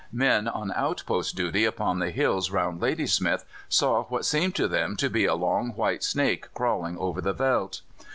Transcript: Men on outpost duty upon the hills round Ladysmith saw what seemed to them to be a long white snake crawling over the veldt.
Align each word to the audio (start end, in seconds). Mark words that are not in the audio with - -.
Men 0.11 0.47
on 0.47 0.71
outpost 0.75 1.35
duty 1.35 1.63
upon 1.63 1.99
the 1.99 2.09
hills 2.09 2.49
round 2.49 2.81
Ladysmith 2.81 3.45
saw 3.69 4.05
what 4.05 4.25
seemed 4.25 4.55
to 4.55 4.67
them 4.67 4.95
to 4.95 5.11
be 5.11 5.25
a 5.25 5.35
long 5.35 5.73
white 5.73 6.01
snake 6.01 6.51
crawling 6.55 6.97
over 6.97 7.21
the 7.21 7.33
veldt. 7.33 7.81